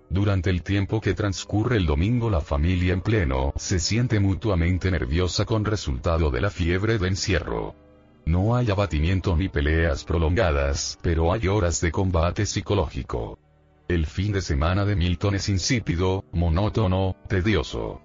[0.09, 5.45] Durante el tiempo que transcurre el domingo la familia en pleno se siente mutuamente nerviosa
[5.45, 7.86] con resultado de la fiebre de encierro.
[8.27, 13.39] No hay abatimiento ni peleas prolongadas, pero hay horas de combate psicológico.
[13.87, 18.01] El fin de semana de Milton es insípido, monótono, tedioso.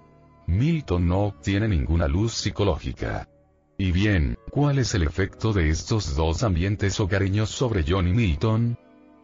[0.45, 3.27] Milton no obtiene ninguna luz psicológica.
[3.79, 8.77] Y bien, ¿cuál es el efecto de estos dos ambientes hogareños sobre John y Milton?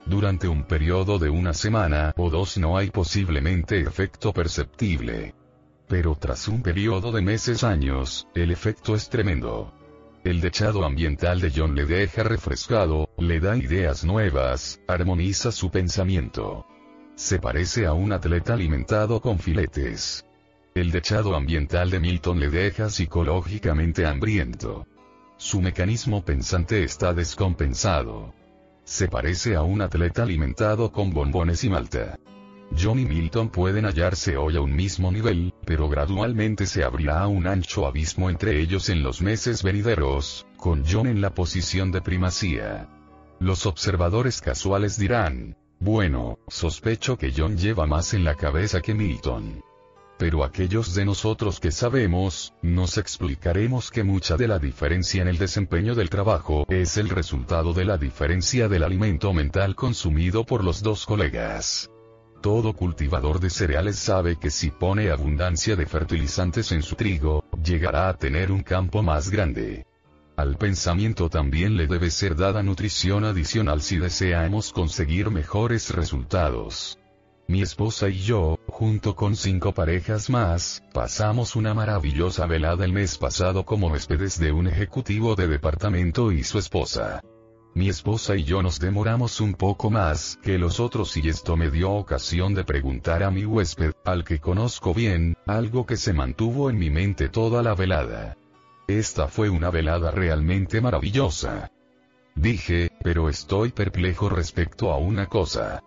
[0.08, 5.36] Durante un periodo de una semana o dos no hay posiblemente efecto perceptible.
[5.88, 9.77] Pero tras un periodo de meses años, el efecto es tremendo.
[10.24, 16.66] El dechado ambiental de John le deja refrescado, le da ideas nuevas, armoniza su pensamiento.
[17.16, 20.26] Se parece a un atleta alimentado con filetes.
[20.76, 24.86] El dechado ambiental de Milton le deja psicológicamente hambriento.
[25.38, 28.34] Su mecanismo pensante está descompensado.
[28.84, 32.18] Se parece a un atleta alimentado con bombones y malta.
[32.76, 37.48] John y Milton pueden hallarse hoy a un mismo nivel, pero gradualmente se abrirá un
[37.48, 42.90] ancho abismo entre ellos en los meses venideros, con John en la posición de primacía.
[43.40, 49.62] Los observadores casuales dirán, bueno, sospecho que John lleva más en la cabeza que Milton.
[50.18, 55.38] Pero aquellos de nosotros que sabemos, nos explicaremos que mucha de la diferencia en el
[55.38, 60.82] desempeño del trabajo es el resultado de la diferencia del alimento mental consumido por los
[60.82, 61.92] dos colegas.
[62.42, 68.10] Todo cultivador de cereales sabe que si pone abundancia de fertilizantes en su trigo, llegará
[68.10, 69.86] a tener un campo más grande.
[70.36, 77.00] Al pensamiento también le debe ser dada nutrición adicional si deseamos conseguir mejores resultados.
[77.48, 83.18] Mi esposa y yo, junto con cinco parejas más, pasamos una maravillosa velada el mes
[83.18, 87.22] pasado como huéspedes de un ejecutivo de departamento y su esposa.
[87.78, 91.70] Mi esposa y yo nos demoramos un poco más que los otros y esto me
[91.70, 96.72] dio ocasión de preguntar a mi huésped, al que conozco bien, algo que se mantuvo
[96.72, 98.36] en mi mente toda la velada.
[98.88, 101.70] Esta fue una velada realmente maravillosa.
[102.34, 105.84] Dije, pero estoy perplejo respecto a una cosa.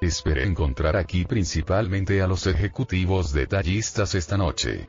[0.00, 4.88] Esperé encontrar aquí principalmente a los ejecutivos detallistas esta noche.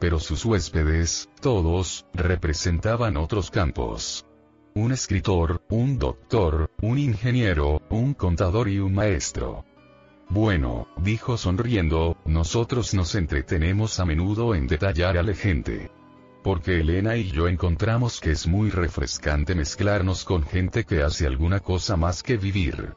[0.00, 4.26] Pero sus huéspedes, todos, representaban otros campos
[4.74, 9.64] un escritor, un doctor, un ingeniero, un contador y un maestro.
[10.28, 15.90] Bueno, dijo sonriendo, nosotros nos entretenemos a menudo en detallar a la gente.
[16.42, 21.60] Porque Elena y yo encontramos que es muy refrescante mezclarnos con gente que hace alguna
[21.60, 22.94] cosa más que vivir.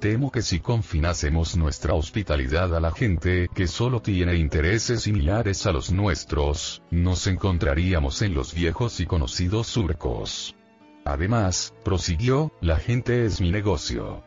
[0.00, 5.72] Temo que si confinásemos nuestra hospitalidad a la gente que solo tiene intereses similares a
[5.72, 10.56] los nuestros, nos encontraríamos en los viejos y conocidos surcos.
[11.04, 14.22] Además, prosiguió, la gente es mi negocio.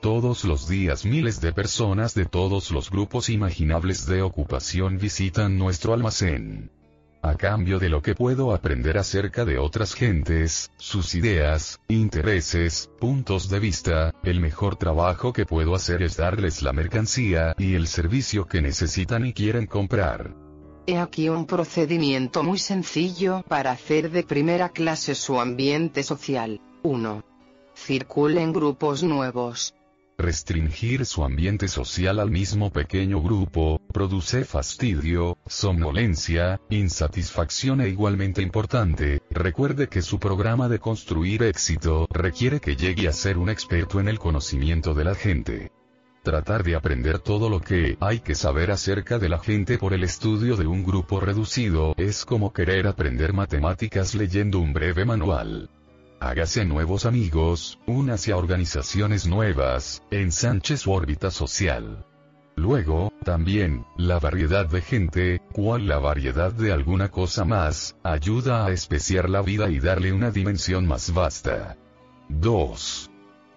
[0.00, 5.94] Todos los días miles de personas de todos los grupos imaginables de ocupación visitan nuestro
[5.94, 6.70] almacén.
[7.22, 13.48] A cambio de lo que puedo aprender acerca de otras gentes, sus ideas, intereses, puntos
[13.48, 18.46] de vista, el mejor trabajo que puedo hacer es darles la mercancía y el servicio
[18.46, 20.45] que necesitan y quieren comprar.
[20.88, 26.60] He aquí un procedimiento muy sencillo para hacer de primera clase su ambiente social.
[26.84, 27.24] 1.
[27.74, 29.74] Circule en grupos nuevos.
[30.16, 39.20] Restringir su ambiente social al mismo pequeño grupo, produce fastidio, somnolencia, insatisfacción e igualmente importante,
[39.28, 44.06] recuerde que su programa de construir éxito requiere que llegue a ser un experto en
[44.06, 45.72] el conocimiento de la gente.
[46.26, 50.02] Tratar de aprender todo lo que hay que saber acerca de la gente por el
[50.02, 55.70] estudio de un grupo reducido es como querer aprender matemáticas leyendo un breve manual.
[56.18, 62.04] Hágase nuevos amigos, únase a organizaciones nuevas, ensanche su órbita social.
[62.56, 68.72] Luego, también, la variedad de gente, cual la variedad de alguna cosa más, ayuda a
[68.72, 71.76] especiar la vida y darle una dimensión más vasta.
[72.30, 73.05] 2.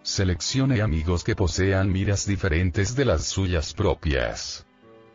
[0.10, 4.66] Seleccione amigos que posean miras diferentes de las suyas propias.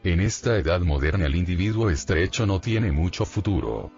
[0.05, 3.91] En esta edad moderna el individuo estrecho no tiene mucho futuro.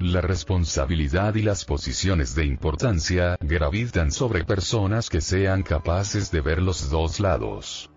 [0.00, 6.60] La responsabilidad y las posiciones de importancia gravitan sobre personas que sean capaces de ver
[6.60, 7.88] los dos lados.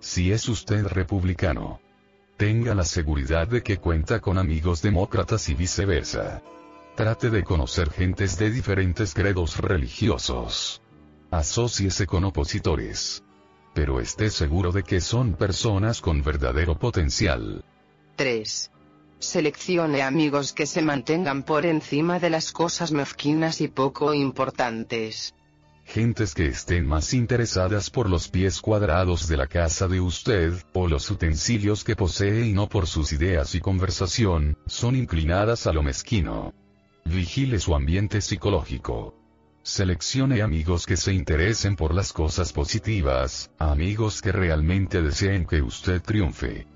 [0.00, 1.80] Si es usted republicano,
[2.36, 6.42] tenga la seguridad de que cuenta con amigos demócratas y viceversa.
[6.96, 10.82] Trate de conocer gentes de diferentes credos religiosos.
[11.30, 13.22] Asociese con opositores.
[13.72, 17.64] Pero esté seguro de que son personas con verdadero potencial.
[18.16, 18.70] 3.
[19.20, 25.34] Seleccione amigos que se mantengan por encima de las cosas mezquinas y poco importantes.
[25.84, 30.88] Gentes que estén más interesadas por los pies cuadrados de la casa de usted, o
[30.88, 35.82] los utensilios que posee y no por sus ideas y conversación, son inclinadas a lo
[35.82, 36.54] mezquino.
[37.04, 39.19] Vigile su ambiente psicológico.
[39.62, 46.00] Seleccione amigos que se interesen por las cosas positivas, amigos que realmente deseen que usted
[46.00, 46.66] triunfe.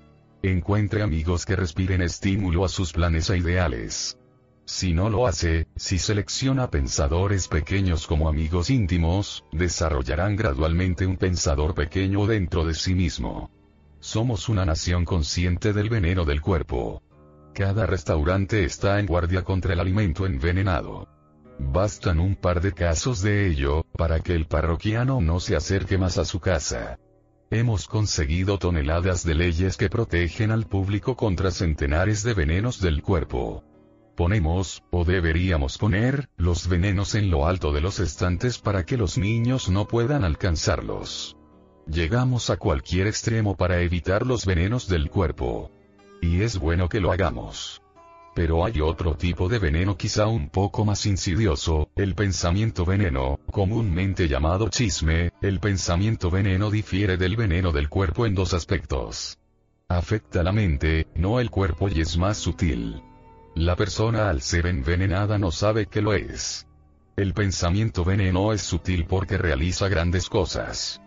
[0.43, 4.19] Encuentre amigos que respiren estímulo a sus planes e ideales.
[4.65, 11.73] Si no lo hace, si selecciona pensadores pequeños como amigos íntimos, desarrollarán gradualmente un pensador
[11.73, 13.49] pequeño dentro de sí mismo.
[13.99, 17.01] Somos una nación consciente del veneno del cuerpo.
[17.55, 21.14] Cada restaurante está en guardia contra el alimento envenenado.
[21.57, 26.17] Bastan un par de casos de ello, para que el parroquiano no se acerque más
[26.17, 26.99] a su casa.
[27.49, 33.63] Hemos conseguido toneladas de leyes que protegen al público contra centenares de venenos del cuerpo.
[34.15, 39.17] Ponemos, o deberíamos poner, los venenos en lo alto de los estantes para que los
[39.17, 41.37] niños no puedan alcanzarlos.
[41.87, 45.71] Llegamos a cualquier extremo para evitar los venenos del cuerpo.
[46.21, 47.81] Y es bueno que lo hagamos.
[48.35, 54.27] Pero hay otro tipo de veneno quizá un poco más insidioso, el pensamiento veneno, comúnmente
[54.27, 59.39] llamado chisme, el pensamiento veneno difiere del veneno del cuerpo en dos aspectos.
[59.87, 63.01] Afecta la mente, no el cuerpo y es más sutil.
[63.55, 66.67] La persona al ser envenenada no sabe que lo es.
[67.15, 71.01] El pensamiento veneno es sutil porque realiza grandes cosas.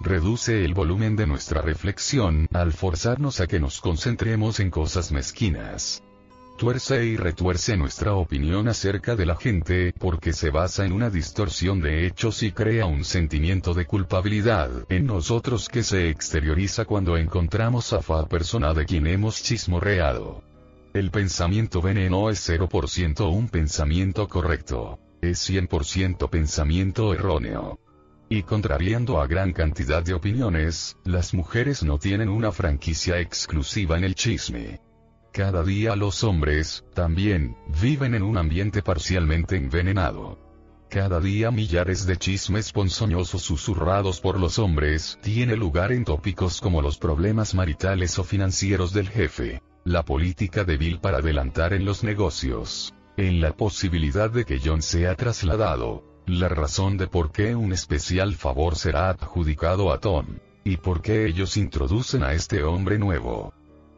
[0.00, 6.02] Reduce el volumen de nuestra reflexión, al forzarnos a que nos concentremos en cosas mezquinas
[6.56, 11.80] tuerce y retuerce nuestra opinión acerca de la gente porque se basa en una distorsión
[11.80, 17.92] de hechos y crea un sentimiento de culpabilidad en nosotros que se exterioriza cuando encontramos
[17.92, 20.42] a fa persona de quien hemos chismorreado.
[20.94, 24.98] El pensamiento veneno es 0% un pensamiento correcto.
[25.22, 27.78] es 100% pensamiento erróneo.
[28.28, 34.04] Y contrariando a gran cantidad de opiniones, las mujeres no tienen una franquicia exclusiva en
[34.04, 34.80] el chisme.
[35.32, 40.38] Cada día los hombres, también, viven en un ambiente parcialmente envenenado.
[40.90, 46.82] Cada día millares de chismes ponzoñosos susurrados por los hombres tiene lugar en tópicos como
[46.82, 52.92] los problemas maritales o financieros del jefe, la política débil para adelantar en los negocios,
[53.16, 58.34] en la posibilidad de que John sea trasladado, la razón de por qué un especial
[58.34, 60.26] favor será adjudicado a Tom,
[60.62, 63.54] y por qué ellos introducen a este hombre nuevo.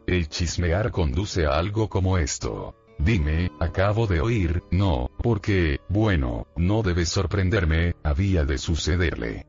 [0.07, 2.75] El chismear conduce a algo como esto.
[2.99, 9.47] Dime, acabo de oír, no, porque, bueno, no debe sorprenderme, había de sucederle.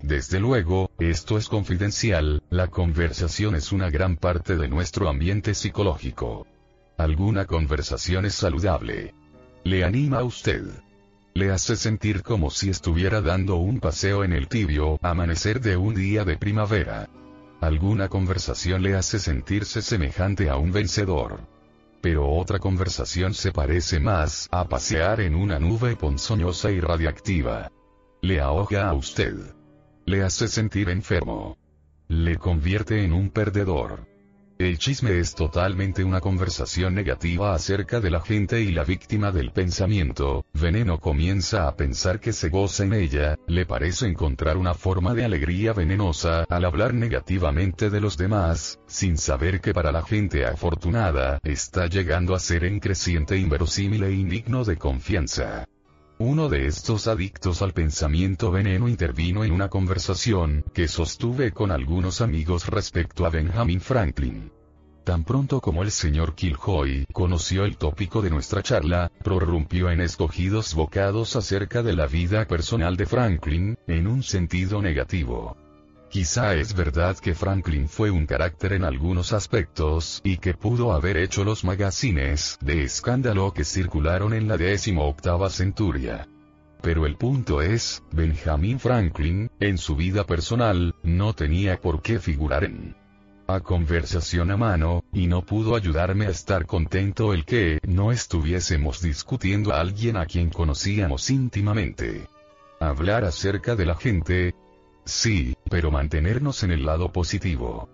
[0.00, 6.46] Desde luego, esto es confidencial, la conversación es una gran parte de nuestro ambiente psicológico.
[6.96, 9.14] Alguna conversación es saludable.
[9.64, 10.64] Le anima a usted.
[11.34, 15.94] Le hace sentir como si estuviera dando un paseo en el tibio amanecer de un
[15.94, 17.08] día de primavera.
[17.60, 21.40] Alguna conversación le hace sentirse semejante a un vencedor.
[22.00, 27.70] Pero otra conversación se parece más a pasear en una nube ponzoñosa y radiactiva.
[28.22, 29.34] Le ahoga a usted.
[30.06, 31.58] Le hace sentir enfermo.
[32.06, 34.07] Le convierte en un perdedor.
[34.58, 39.52] El chisme es totalmente una conversación negativa acerca de la gente y la víctima del
[39.52, 45.14] pensamiento, Veneno comienza a pensar que se goza en ella, le parece encontrar una forma
[45.14, 50.44] de alegría venenosa al hablar negativamente de los demás, sin saber que para la gente
[50.44, 55.66] afortunada, está llegando a ser en creciente inverosímil e indigno de confianza.
[56.20, 62.20] Uno de estos adictos al pensamiento veneno intervino en una conversación que sostuve con algunos
[62.20, 64.50] amigos respecto a Benjamin Franklin.
[65.04, 70.74] Tan pronto como el señor Kilhoy conoció el tópico de nuestra charla, prorrumpió en escogidos
[70.74, 75.56] bocados acerca de la vida personal de Franklin, en un sentido negativo.
[76.10, 81.18] Quizá es verdad que Franklin fue un carácter en algunos aspectos y que pudo haber
[81.18, 84.56] hecho los magazines de escándalo que circularon en la
[85.00, 86.26] octava centuria.
[86.80, 92.64] Pero el punto es, Benjamin Franklin, en su vida personal, no tenía por qué figurar
[92.64, 92.96] en
[93.48, 99.00] a conversación a mano, y no pudo ayudarme a estar contento el que no estuviésemos
[99.00, 102.28] discutiendo a alguien a quien conocíamos íntimamente.
[102.78, 104.54] Hablar acerca de la gente,
[105.08, 107.88] Sí, pero mantenernos en el lado positivo.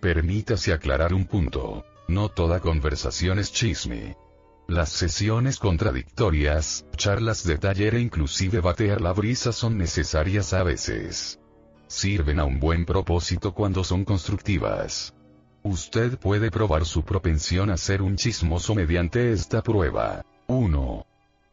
[0.00, 1.86] Permítase aclarar un punto.
[2.08, 4.18] No toda conversación es chisme.
[4.66, 11.40] Las sesiones contradictorias, charlas de taller e inclusive batear la brisa son necesarias a veces.
[11.86, 15.14] Sirven a un buen propósito cuando son constructivas.
[15.62, 20.22] Usted puede probar su propensión a ser un chismoso mediante esta prueba.
[20.48, 21.06] 1.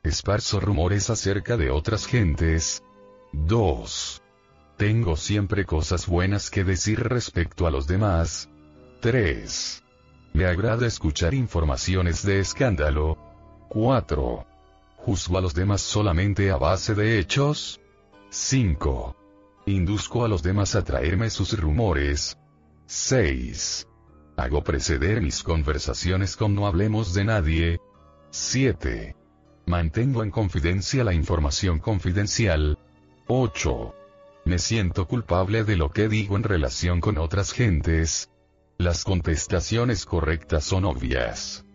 [0.04, 2.84] Esparzo rumores acerca de otras gentes.
[3.32, 4.22] 2.
[4.78, 8.50] Tengo siempre cosas buenas que decir respecto a los demás.
[9.00, 9.84] 3.
[10.34, 13.18] Me agrada escuchar informaciones de escándalo.
[13.70, 14.46] 4.
[14.98, 17.80] Juzgo a los demás solamente a base de hechos.
[18.32, 19.16] 5.
[19.68, 22.38] Induzco a los demás a traerme sus rumores.
[22.88, 23.88] 6.
[24.36, 27.80] Hago preceder mis conversaciones con no hablemos de nadie.
[28.32, 29.16] 7.
[29.68, 32.78] Mantengo en confidencia la información confidencial.
[33.28, 33.96] 8.
[34.46, 38.30] Me siento culpable de lo que digo en relación con otras gentes.
[38.78, 41.66] Las contestaciones correctas son obvias.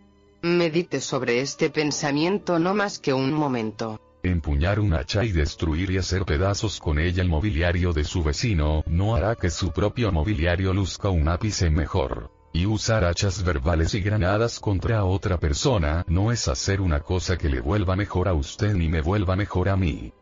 [0.41, 3.99] Medite sobre este pensamiento no más que un momento.
[4.23, 8.83] Empuñar un hacha y destruir y hacer pedazos con ella el mobiliario de su vecino
[8.87, 12.31] no hará que su propio mobiliario luzca un ápice mejor.
[12.53, 17.49] Y usar hachas verbales y granadas contra otra persona no es hacer una cosa que
[17.49, 20.13] le vuelva mejor a usted ni me vuelva mejor a mí.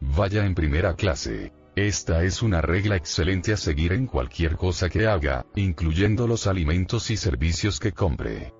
[0.00, 1.52] Vaya en primera clase.
[1.76, 7.10] Esta es una regla excelente a seguir en cualquier cosa que haga, incluyendo los alimentos
[7.10, 8.54] y servicios que compre.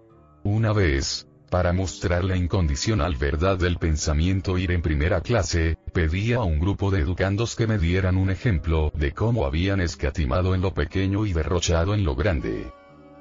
[0.45, 6.43] Una vez, para mostrar la incondicional verdad del pensamiento ir en primera clase, pedí a
[6.43, 10.75] un grupo de educandos que me dieran un ejemplo de cómo habían escatimado en lo
[10.75, 12.71] pequeño y derrochado en lo grande.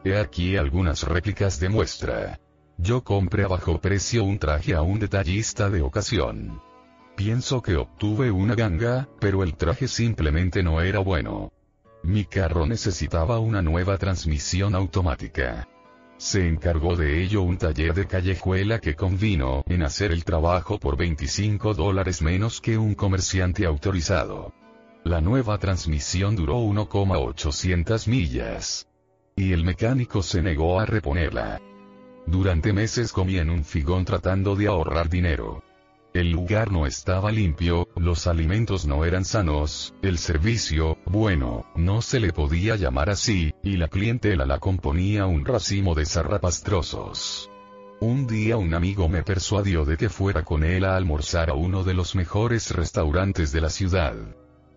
[0.03, 2.41] He aquí algunas réplicas de muestra.
[2.77, 6.59] Yo compré a bajo precio un traje a un detallista de ocasión.
[7.15, 11.53] Pienso que obtuve una ganga, pero el traje simplemente no era bueno.
[12.03, 15.67] Mi carro necesitaba una nueva transmisión automática.
[16.17, 20.97] Se encargó de ello un taller de callejuela que convino en hacer el trabajo por
[20.97, 24.53] 25 dólares menos que un comerciante autorizado.
[25.03, 28.87] La nueva transmisión duró 1,800 millas.
[29.35, 31.61] Y el mecánico se negó a reponerla.
[32.25, 35.64] Durante meses comí en un figón tratando de ahorrar dinero.
[36.15, 42.21] El lugar no estaba limpio, los alimentos no eran sanos, el servicio, bueno, no se
[42.21, 47.51] le podía llamar así, y la clientela la componía un racimo de zarrapastrosos.
[47.99, 51.83] Un día un amigo me persuadió de que fuera con él a almorzar a uno
[51.83, 54.15] de los mejores restaurantes de la ciudad.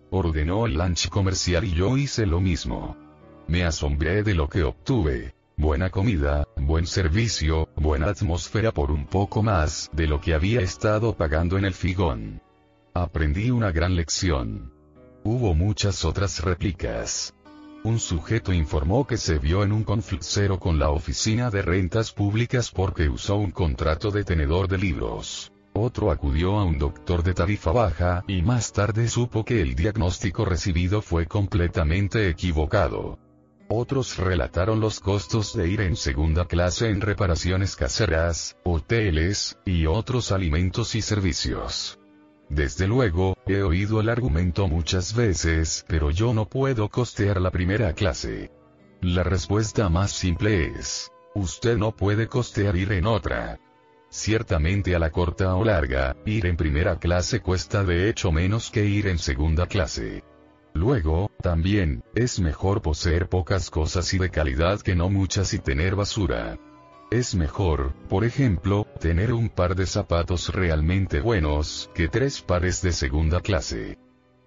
[0.09, 2.97] Ordenó el lunch comercial y yo hice lo mismo.
[3.47, 5.38] Me asombré de lo que obtuve.
[5.59, 11.17] Buena comida, buen servicio, buena atmósfera por un poco más de lo que había estado
[11.17, 12.41] pagando en el figón.
[12.93, 14.71] Aprendí una gran lección.
[15.25, 17.35] Hubo muchas otras réplicas.
[17.83, 22.71] Un sujeto informó que se vio en un conflicto con la oficina de rentas públicas
[22.71, 25.51] porque usó un contrato de tenedor de libros.
[25.73, 30.45] Otro acudió a un doctor de tarifa baja y más tarde supo que el diagnóstico
[30.45, 33.19] recibido fue completamente equivocado.
[33.71, 40.31] Otros relataron los costos de ir en segunda clase en reparaciones caseras, hoteles, y otros
[40.31, 41.99] alimentos y servicios.
[42.49, 47.93] Desde luego, he oído el argumento muchas veces, pero yo no puedo costear la primera
[47.93, 48.51] clase.
[49.01, 53.59] La respuesta más simple es, usted no puede costear ir en otra.
[54.09, 58.83] Ciertamente a la corta o larga, ir en primera clase cuesta de hecho menos que
[58.83, 60.23] ir en segunda clase.
[60.79, 65.93] Luego, también, es mejor poseer pocas cosas y de calidad que no muchas y tener
[65.93, 66.57] basura.
[67.11, 72.93] Es mejor, por ejemplo, tener un par de zapatos realmente buenos, que tres pares de
[72.93, 73.97] segunda clase.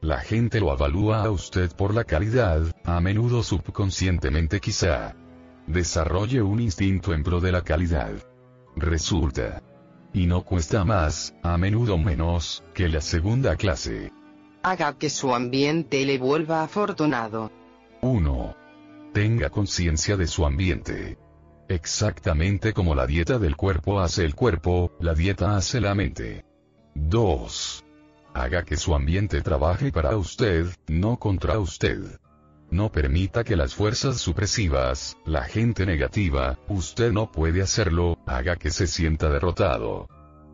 [0.00, 5.14] La gente lo avalúa a usted por la calidad, a menudo subconscientemente quizá.
[5.66, 8.14] Desarrolle un instinto en pro de la calidad.
[8.74, 9.62] Resulta.
[10.14, 14.12] Y no cuesta más, a menudo menos, que la segunda clase.
[14.64, 17.50] Haga que su ambiente le vuelva afortunado.
[18.00, 18.56] 1.
[19.12, 21.18] Tenga conciencia de su ambiente.
[21.68, 26.44] Exactamente como la dieta del cuerpo hace el cuerpo, la dieta hace la mente.
[26.94, 27.84] 2.
[28.34, 32.20] Haga que su ambiente trabaje para usted, no contra usted.
[32.70, 38.70] No permita que las fuerzas supresivas, la gente negativa, usted no puede hacerlo, haga que
[38.70, 40.08] se sienta derrotado.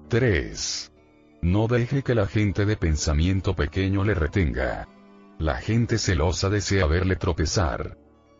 [0.09, 0.93] 3.
[1.41, 4.89] No deje que la gente de pensamiento pequeño le retenga.
[5.39, 7.97] La gente celosa desea verle tropezar.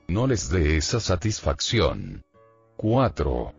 [0.09, 2.25] No les dé esa satisfacción.
[2.77, 3.55] 4.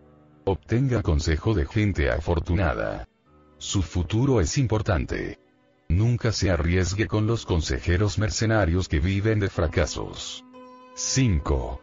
[0.46, 3.08] Obtenga consejo de gente afortunada.
[3.58, 5.40] Su futuro es importante.
[5.88, 10.44] Nunca se arriesgue con los consejeros mercenarios que viven de fracasos.
[10.96, 11.82] 5.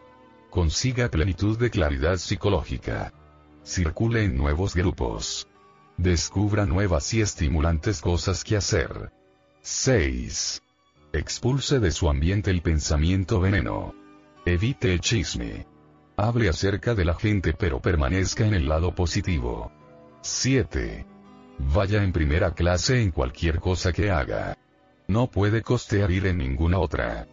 [0.50, 3.12] Consiga plenitud de claridad psicológica.
[3.62, 5.48] Circule en nuevos grupos.
[5.98, 9.12] Descubra nuevas y estimulantes cosas que hacer.
[9.62, 10.62] 6.
[11.12, 13.94] Expulse de su ambiente el pensamiento veneno.
[14.44, 15.66] Evite el chisme.
[16.16, 19.72] Hable acerca de la gente pero permanezca en el lado positivo.
[20.20, 21.06] 7.
[21.58, 24.58] Vaya en primera clase en cualquier cosa que haga.
[25.08, 27.26] No puede costear ir en ninguna otra.